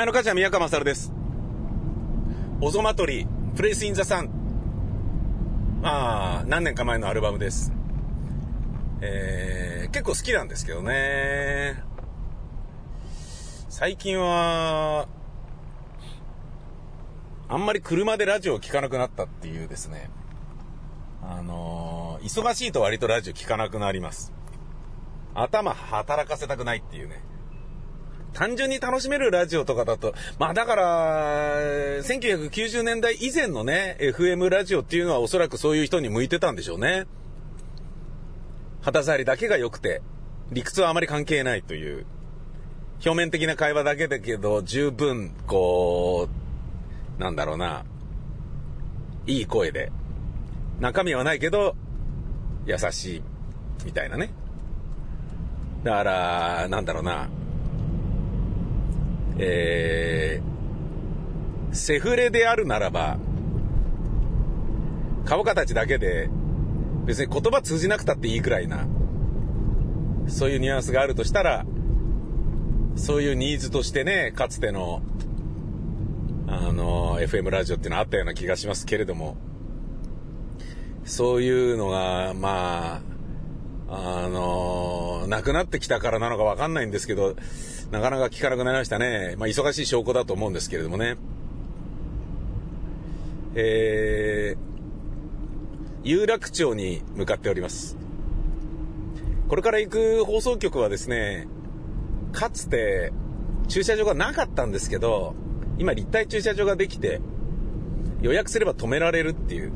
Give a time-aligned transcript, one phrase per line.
[0.00, 1.12] 前の母ちゃん宮川勝です。
[2.62, 4.30] オゾマトリ、プレイスインザサン。
[5.82, 7.70] まあ、何年か前のアルバムです。
[9.02, 11.84] えー、結構好きなんですけどね。
[13.68, 15.06] 最近は、
[17.50, 20.08] あんまり車でラジオを聴かなくなったっていうですね。
[21.22, 24.32] あのー、忙しいと割とラジオ聴かなくなります。
[25.34, 27.22] 頭働かせたくないっていうね。
[28.32, 31.56] 単純に楽しめるラジオとかだと、まあだから、
[32.02, 37.06] 1990年代以前のね、FM ラジオっていうのはおそらくそういう人に向いてたんでしょうね。
[38.82, 40.00] 肌触りだけが良くて、
[40.52, 42.06] 理屈はあまり関係ないという、
[43.04, 46.28] 表面的な会話だけだけど、十分、こ
[47.18, 47.84] う、なんだろうな、
[49.26, 49.92] いい声で、
[50.80, 51.76] 中身はないけど、
[52.66, 53.22] 優しい、
[53.84, 54.30] みたいなね。
[55.82, 57.28] だから、なんだろうな、
[59.42, 63.16] えー、セフレであるならば、
[65.24, 66.28] 顔形だけで、
[67.06, 68.86] 別に言葉通じなくたっていいくらいな、
[70.28, 71.64] そういうニュアンスがあるとしたら、
[72.96, 75.00] そういうニーズとしてね、かつての、
[76.46, 79.38] あの、FM ラジオっていうのはあったような気がしますけれども、
[81.04, 83.00] そういうのが、ま
[83.88, 87.36] あ、あの、なくなってきたからなのかわかんないんですけど、
[87.90, 89.34] なかなか聞かなくなりましたね。
[89.36, 91.16] まあ、忙しい証拠だと思うんですけれどもね。
[93.54, 94.58] えー、
[96.04, 97.96] 有楽町に向かっております。
[99.48, 101.48] これから行く放送局はですね、
[102.30, 103.12] かつて
[103.66, 105.34] 駐車場がなかったんですけど、
[105.78, 107.20] 今立体駐車場ができて、
[108.22, 109.72] 予約すれば止められるっていう、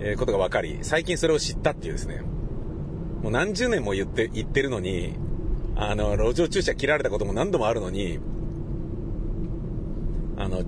[0.00, 2.22] えことが分かり、最近それを知ったっていうですね。
[3.22, 5.14] もう何十年も言って、言ってるのに、
[5.76, 8.18] あの、路上駐車切られたことも何度もあるのに、
[10.36, 10.62] あの、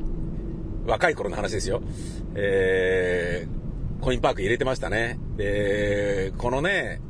[0.87, 1.83] 若い頃の話ですよ。
[2.35, 5.19] えー、コインパーク入れてましたね。
[5.37, 7.01] で、このね、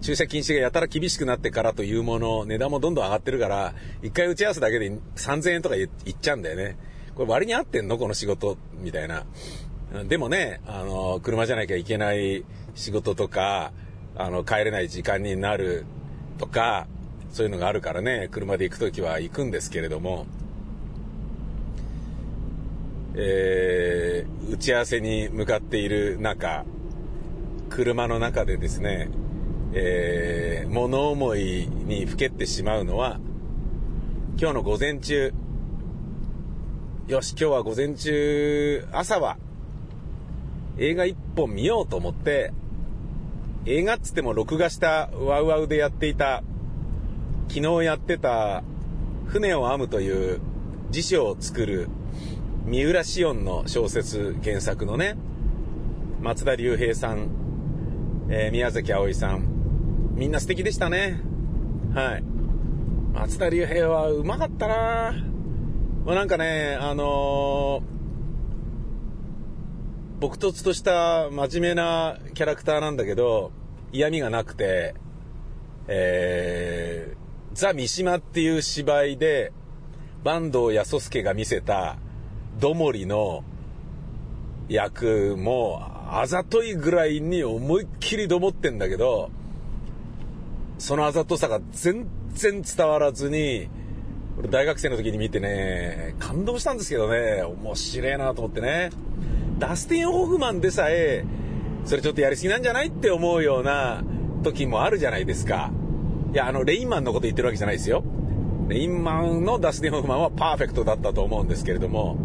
[0.00, 5.88] 駐車禁止がやたら厳しくなってからというもの、値段もどんどん上がってるから、一回打ち合わせだけで3000円とか言っ
[6.20, 6.76] ちゃうんだよね。
[7.14, 9.24] これ割に合ってんのこの仕事、みたいな。
[10.08, 13.72] でもね、あの、車じゃなきゃいけない仕事とか、
[14.16, 15.86] あの、帰れない時間になる
[16.38, 16.86] とか、
[17.36, 20.24] そういうのがあるからね、車で行くときは行くんですけれども、
[23.14, 26.64] えー、打ち合わせに向かっている中、
[27.68, 29.10] 車の中でですね、
[29.74, 33.20] えー、物思いにふけってしまうのは、
[34.38, 35.34] 今日の午前中、
[37.08, 39.36] よし、今日は午前中、朝は
[40.78, 42.54] 映画一本見ようと思って、
[43.66, 46.42] 映画っつっても録画したワウワウでやっていた
[47.48, 48.62] 昨日やってた
[49.26, 50.40] 船を編むという
[50.90, 51.88] 辞書を作る
[52.64, 55.16] 三浦紫音の小説原作のね、
[56.20, 57.28] 松田龍平さん、
[58.28, 61.20] えー、宮崎葵さん、みんな素敵でしたね。
[61.94, 62.24] はい。
[63.14, 65.14] 松田龍平はうまかったな
[66.04, 67.82] まあ、なんかね、あのー、
[70.20, 73.52] 僕とつとした真面目なキャラクターなんだけど、
[73.92, 74.94] 嫌味がなくて、
[75.88, 77.25] えー、
[77.56, 79.50] ザ・三島っていう芝居で、
[80.22, 81.96] 坂東康介が見せた、
[82.60, 83.44] どもりの
[84.68, 85.80] 役も、
[86.10, 89.30] あざといぐらいに思いっきりどもってんだけど、
[90.76, 93.68] そのあざとさが全然伝わらずに、
[94.38, 98.90] 俺大学生の時に見てね、感動したんですけどね、面白いなと思ってね。
[99.58, 101.24] ダスティン・ホフマンでさえ、
[101.86, 104.04] それちょっとやりすぎなんじゃないって思うような
[104.42, 105.70] 時もあるじゃないですか。
[106.36, 108.04] いや、あの、レインマンのこと言ってるわけじゃないですよ。
[108.68, 112.18] レインマンのダスティン・ホフマンはパーフェクトだったと思うんですけれども、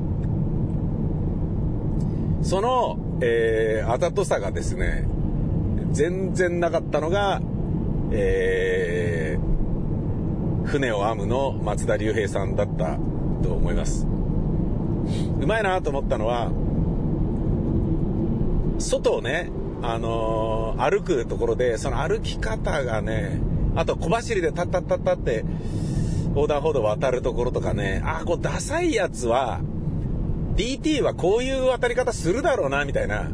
[2.41, 5.07] その、えー、あざとさがですね、
[5.93, 7.41] 全然なかったのが、
[8.11, 12.97] えー、船を編むの松田龍平さんだった
[13.41, 14.05] と思います。
[15.39, 16.51] うまいなと思ったのは、
[18.77, 19.49] 外をね、
[19.81, 23.39] あのー、歩くところで、その歩き方がね、
[23.75, 25.45] あと小走りでタッタッタッタって
[26.35, 29.61] 横断歩道渡るところとかね、ああ、こうダサいやつは、
[30.55, 33.29] DT はこういう渡り方するだろうな、みたいな。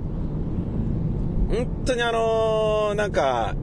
[1.50, 3.56] 本当にあのー、なんか、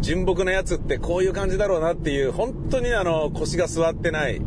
[0.00, 4.40] 純朴なやつってこういう感じだろうなっていう、本当にあの、腰が座ってない、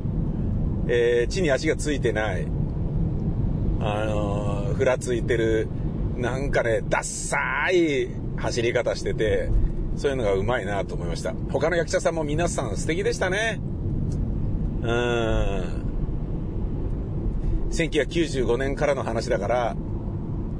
[0.87, 2.47] えー、地に足がついてない、
[3.81, 5.67] あのー、ふらついてる、
[6.15, 8.07] なんかね、ダッサい
[8.37, 9.49] 走り方してて、
[9.97, 11.33] そういうのがうまいなと思いました。
[11.51, 13.59] 他の役者さんも皆さん素敵でしたね。
[14.81, 15.81] うん。
[17.71, 19.75] 1995年からの話だから、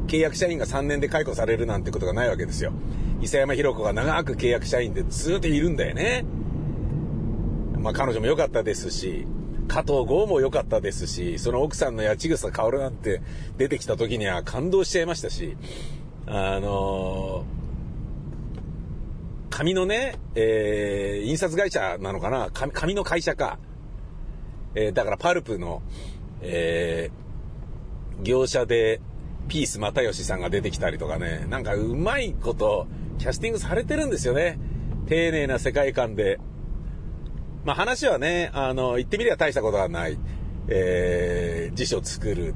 [0.08, 2.72] 契約社員が3年で解雇されるなんてことがないわけですよ。
[3.20, 6.26] 伊佐山弘子が長く契約社員でずっといるんだよね。
[7.78, 9.26] まあ彼女も良かったですし、
[9.68, 13.22] 加藤剛も良かったですし、その奥さんの八千草薫なんて
[13.58, 15.56] 出てきた時には感動しちゃいましたし、
[16.28, 17.61] あのー、
[19.52, 22.50] 紙のね、えー、印刷会社なのかな？
[22.52, 23.60] 紙紙の会社か。
[24.74, 25.84] えー、だからパルプの、
[26.42, 29.02] えー、業者で、
[29.48, 32.88] ピース又吉さんが出てきたりとかね、なんかうまいこと、
[33.20, 34.58] キャスティングされてるんですよね。
[35.08, 36.40] 丁寧な世界観で。
[37.66, 40.18] まあ話はね、あの、言ってみれば大したことはない。
[40.70, 42.56] えー、辞書作る。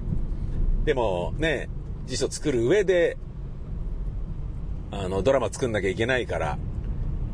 [0.86, 1.70] でもね、
[2.06, 3.18] 辞書作る上で、
[4.92, 6.58] あの、ドラマ作んなきゃいけないから、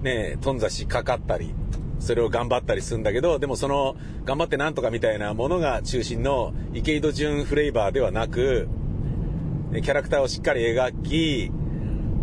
[0.02, 1.54] ね、頓挫しかかったり、
[2.00, 3.96] それを頑張ったりするんだけど、でもその、
[4.26, 8.68] 頑張ってなんとかみたいなものが中心の池井戸潤フレーバーではなく、
[9.74, 11.52] キャラクターをしっかり描き、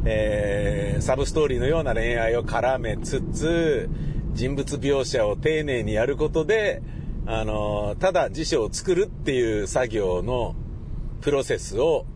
[0.04, 3.88] えー、サブストーリーのような恋愛を絡めつつ、
[4.32, 6.82] 人物描写を丁寧にやることで、
[7.26, 10.56] あの、ただ辞書を作るっていう作業の
[11.20, 12.06] プロセスを、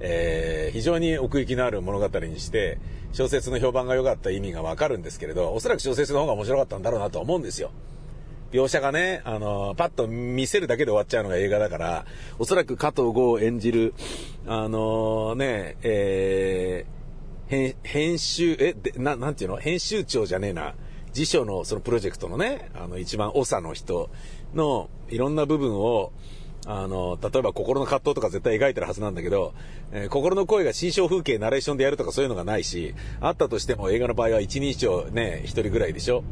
[0.00, 2.78] えー、非常に奥行きのある物語にして、
[3.12, 7.70] 小説の評判が良かった意味がわかるんですけれど、おそらく小説の方が面白かったんだろうなと思うんですよ。
[8.52, 12.06] 描写がね、あの、パッと見せるだけで終わっちゃうのが映画だから、
[12.38, 13.94] おそらく加藤剛を演じる、
[14.46, 19.56] あのね、えー、編集、え、で、な、なんていうの？
[19.56, 20.74] 編集長じゃねえな。
[21.12, 24.10] 辞書のそのプロジェクトのね、あの一番長の人
[24.54, 26.12] のいろんな部分を、
[26.66, 29.52] あの、例えば心の葛藤とか絶対描いてるはずなんだけど、
[29.92, 36.24] えー、心の声が新象風景ナレーションでやるとかそういうのがないし、あったとしても映画の場合は一人称ね、一人ぐらいでしょ？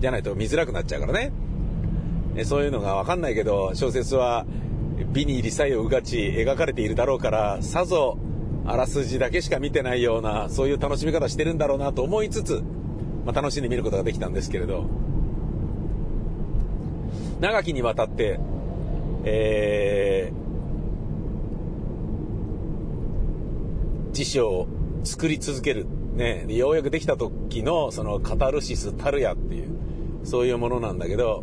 [0.00, 1.32] じゃないと見づらくなっちゃうからね。
[2.36, 4.46] えー、そういうのがわかんないけど、小説は
[5.12, 8.18] 美に入りさえをうがち描かれているだろうから、さぞ
[8.64, 12.62] あらすじだけしか見てないような、そういう楽しみ方してるんだろうなと思いつつ、
[13.26, 14.84] まあ、楽しんで見ることができたんですけれど、
[17.40, 18.38] 長きにわたって、
[19.24, 24.68] えー、辞書を
[25.04, 25.86] 作り続ける。
[26.14, 29.70] ね、ようやくできた時の、そのカタルシスたるやっていう、
[30.24, 31.42] そういうものなんだけど、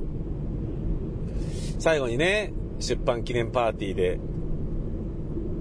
[1.79, 4.19] 最後にね、出版記念パーティーで、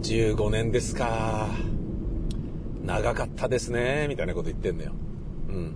[0.03, 1.49] 15年ですか。
[2.85, 4.93] 長かったですね、みたいなこと言ってんだよ。
[5.49, 5.75] うん。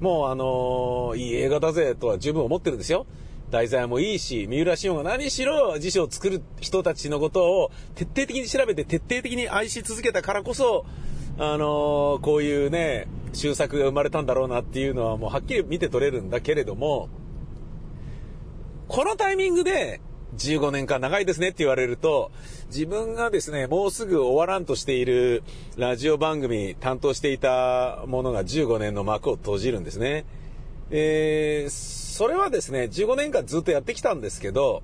[0.00, 3.06] もうあのー、いい映画だぜとは十分思ってるんですよ。
[3.50, 10.86] 題材もいいし、三浦紫音が何しろ辞書を作る人たちのことを徹底的に調べて徹底的に愛し続けたからこそ、
[11.38, 17.08] あのー、こういうね、終作が生まれたんだろうなっていうのはもうはっきり見て取れるんだけれども、
[18.88, 20.00] このタイミングで
[20.36, 22.30] 15年間長いですねって言われると、
[22.66, 25.42] 自分がですね、もうすぐ終わらんとしている
[25.76, 30.24] ラジオ番組担当していたものが15年の幕を閉じるんですね。
[30.90, 34.82] えー、それはですね、15年間ずっとやってきたんですけど、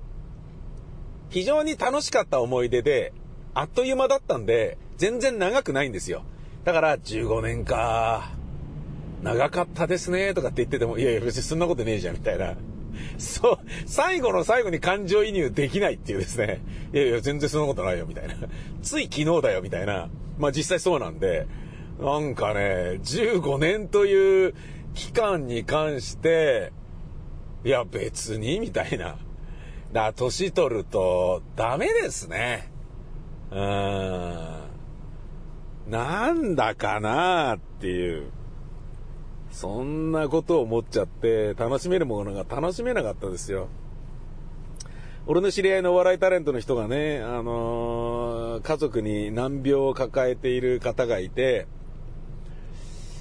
[1.29, 3.13] 非常に楽しかった思い出で、
[3.53, 6.23] あっという間だったんで、全然長くないんですよ。
[6.63, 8.31] だから15年か、
[9.21, 12.55] 長かったですね、とかって言ってても、いやいや別にそんなことねえじゃん、みたいな。
[13.17, 16.61] そう、最後の最後に感情移入できないっていうですね。
[16.93, 18.35] いやいや、全然そんなことないよ、みたいな。
[18.81, 20.09] つい昨日だよ、みたいな。
[20.37, 21.47] まあ実際そうなんで、
[21.99, 24.53] なんかね、15年という
[24.97, 26.73] 期間に関して、
[27.63, 29.17] いや別に、みたいな。
[29.93, 32.71] だ年取るとダメですね。
[33.51, 34.57] うー
[35.87, 35.91] ん。
[35.91, 38.31] なんだかなっていう。
[39.51, 43.67] そんなことを思っちゃって、楽しめるものが楽しめなかったですよ。
[45.27, 51.67] 俺の知り合いのお笑いタレントの人がね、あのー、家族に難病を抱えている方がいて、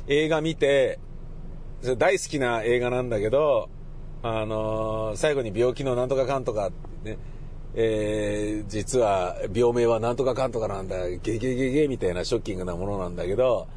[0.09, 1.01] 映画見て、
[1.97, 3.69] 大好きな映画なんだけど、
[4.23, 6.71] あのー、最後に病気のなんとかかんとか、
[7.05, 7.19] ね、
[7.75, 13.69] えー、実は病名はなんとかかんとかなんだ、ゲゲゲゲみたいなショッキングなものなんだけど、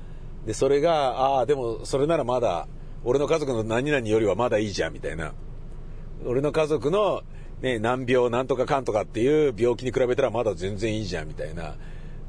[0.46, 2.68] で、それが、ああ、でも、それならまだ、
[3.04, 5.34] 俺の家族の何々よりはまだいいじゃん、みたいな。
[6.26, 7.22] 俺の家族の、
[7.62, 11.76] ね、難病、なんとかかんとかっていう病気に比べたらまだ全然いいじゃん、みたいな。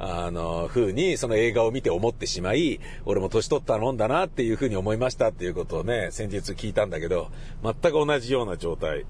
[0.02, 7.30] あの、風に、その映画を見て思ってしまい、俺も年取ったもんだなっていう風に思いましたっていうことをね、先日聞いたんだけど、
[7.62, 9.04] 全く同じような状態。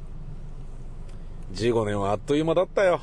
[1.55, 3.01] 15年はあっという間だったよ。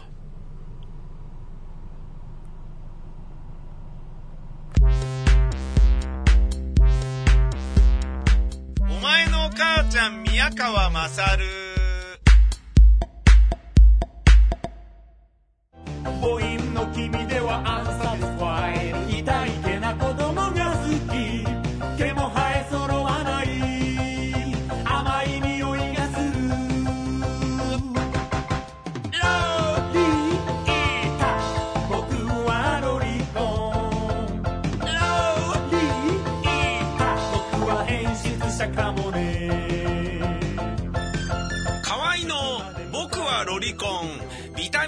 [8.82, 11.67] お前のお母ちゃん宮川勝